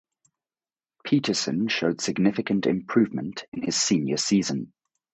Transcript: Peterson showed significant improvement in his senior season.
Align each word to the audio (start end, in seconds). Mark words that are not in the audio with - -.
Peterson 1.03 1.67
showed 1.67 2.01
significant 2.01 2.65
improvement 2.65 3.43
in 3.53 3.61
his 3.61 3.75
senior 3.79 4.17
season. 4.17 4.73